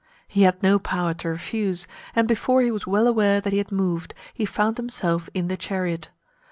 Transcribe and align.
He 0.27 0.41
had 0.41 0.63
no 0.63 0.79
power 0.79 1.13
to 1.13 1.29
refuse, 1.29 1.85
and 2.15 2.27
before 2.27 2.63
he 2.63 2.71
was 2.71 2.87
well 2.87 3.05
aware 3.05 3.39
that 3.39 3.51
he 3.53 3.59
had 3.59 3.71
moved, 3.71 4.15
he 4.33 4.45
found 4.47 4.77
himself 4.77 5.29
in 5.35 5.47
the 5.47 5.55
chariot. 5.55 6.09